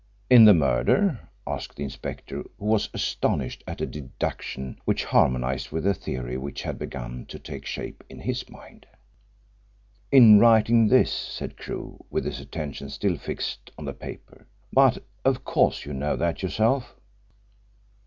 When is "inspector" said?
1.83-2.43